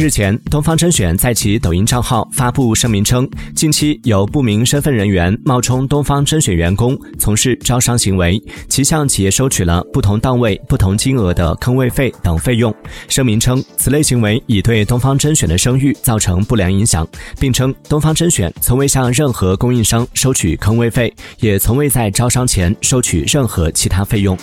[0.00, 12.74] 日前东方甄选在其抖音账号发布声明称近期有不明身份人员冒充东方甄选员工从事招商行为其向企业收取了不同档位不同金额的坑位费等费用
[13.08, 17.06] 声明称此类行为已对东方甄选的声誉造成不良影响
[17.38, 24.34] 并称东方甄选从未向任何供应商收取坑位费也从未在招商前收取任何其他费用。